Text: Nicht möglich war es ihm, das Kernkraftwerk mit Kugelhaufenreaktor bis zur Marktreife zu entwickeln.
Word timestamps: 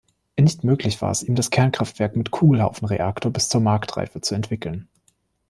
Nicht 0.35 0.63
möglich 0.63 0.99
war 1.03 1.11
es 1.11 1.21
ihm, 1.21 1.35
das 1.35 1.51
Kernkraftwerk 1.51 2.15
mit 2.15 2.31
Kugelhaufenreaktor 2.31 3.31
bis 3.31 3.49
zur 3.49 3.61
Marktreife 3.61 4.19
zu 4.19 4.33
entwickeln. 4.33 4.87